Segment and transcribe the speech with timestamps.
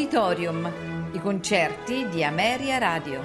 [0.00, 0.72] Auditorium,
[1.12, 3.20] i concerti di Ameria Radio.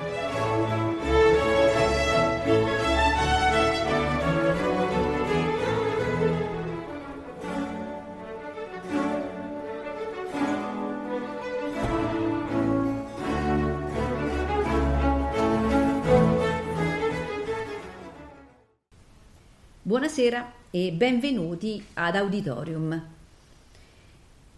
[19.81, 23.07] Buonasera e benvenuti ad Auditorium.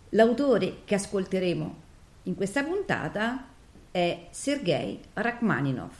[0.10, 1.86] L'autore che ascolteremo
[2.28, 3.46] in questa puntata
[3.90, 5.94] è Sergei Rachmaninov.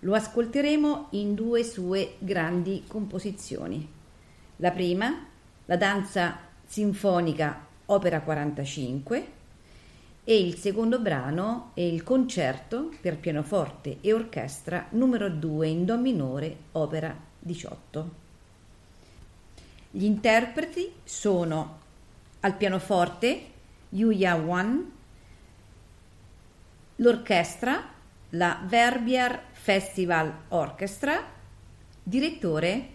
[0.00, 3.88] Lo ascolteremo in due sue grandi composizioni.
[4.56, 5.26] La prima,
[5.64, 9.26] la danza sinfonica opera 45
[10.24, 15.96] e il secondo brano è il concerto per pianoforte e orchestra numero 2 in do
[15.96, 18.10] minore opera 18.
[19.90, 21.80] Gli interpreti sono
[22.40, 23.46] al pianoforte
[23.90, 25.00] Yuya Wan,
[27.02, 27.82] l'orchestra
[28.30, 31.20] la Verbier Festival Orchestra,
[32.02, 32.88] direttore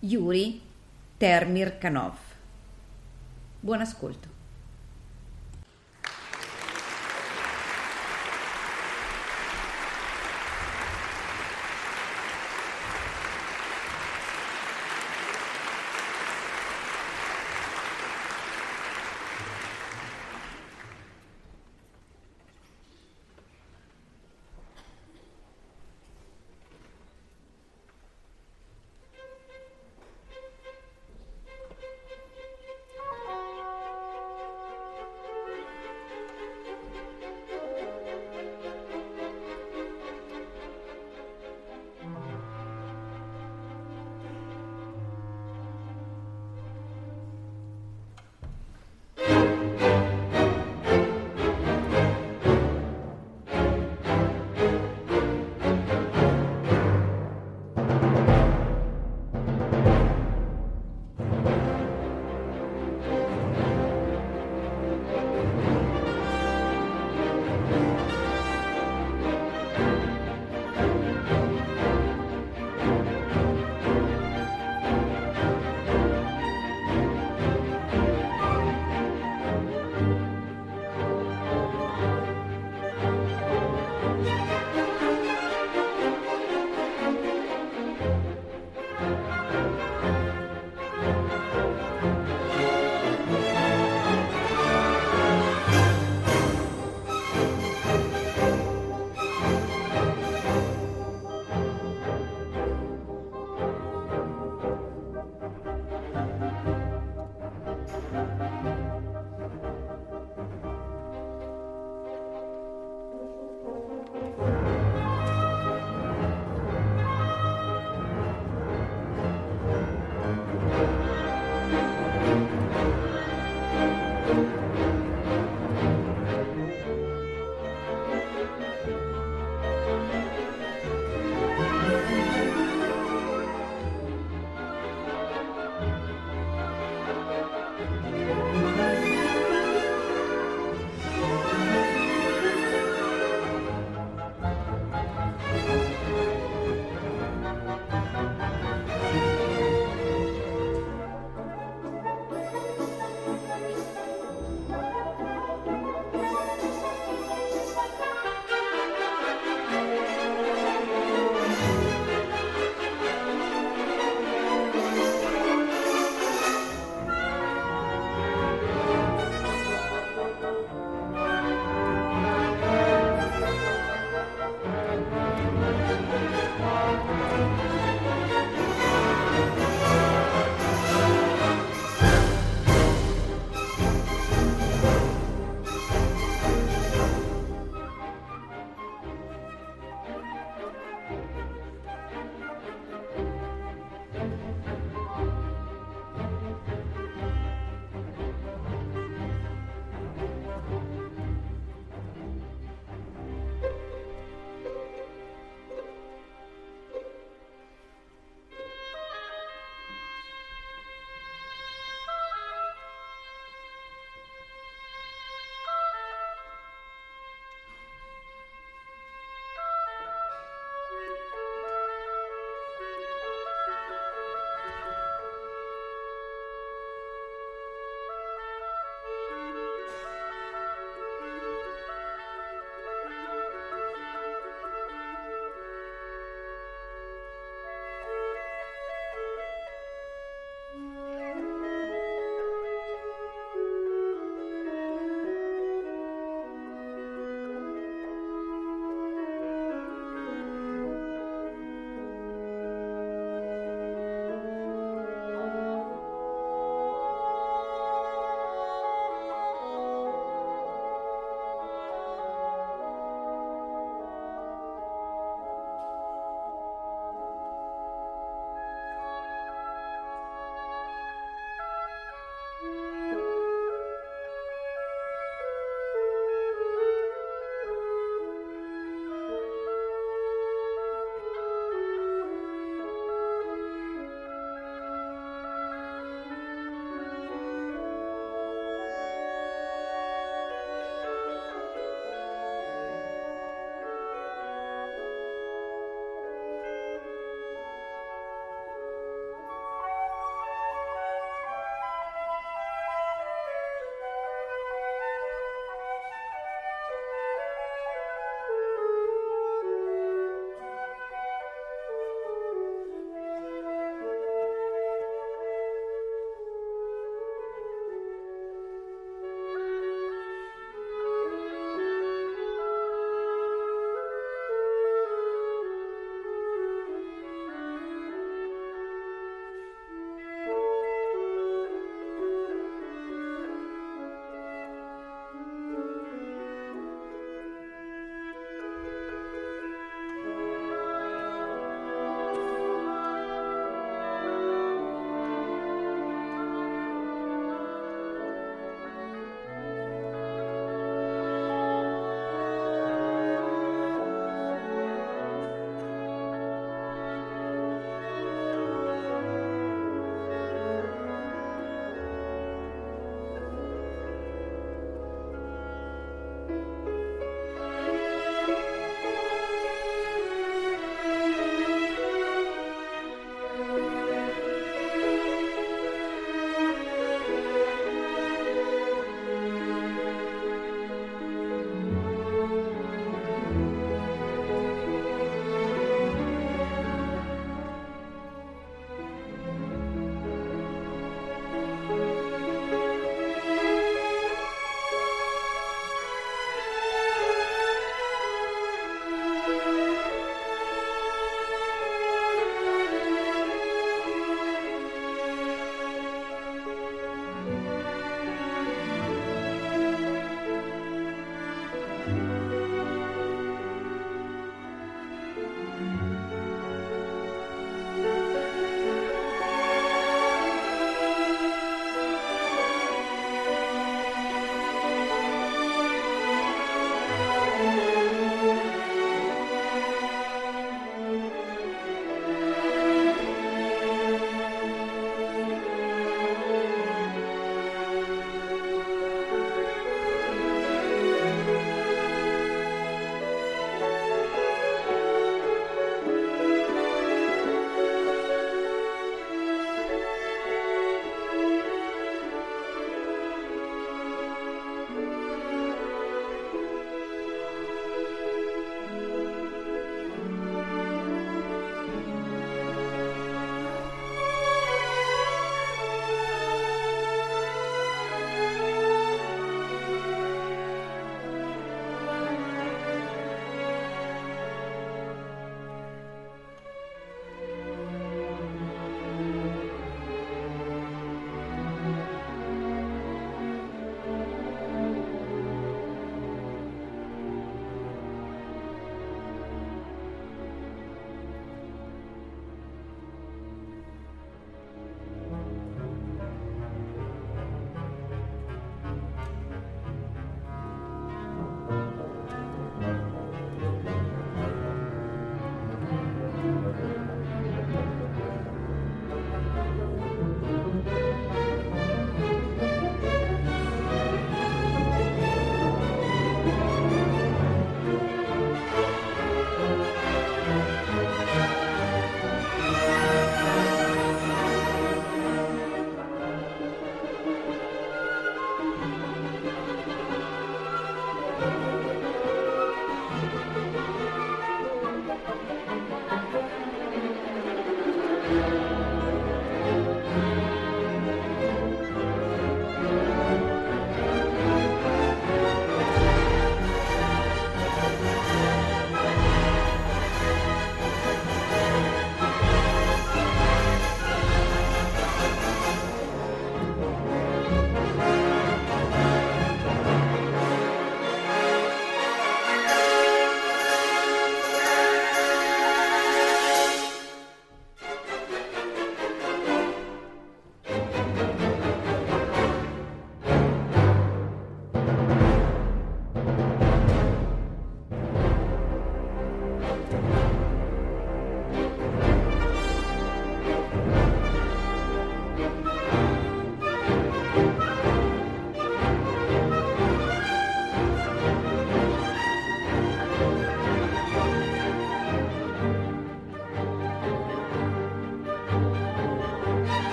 [0.00, 0.60] Yuri
[1.16, 2.16] Termirkanov.
[3.60, 4.33] Buon ascolto.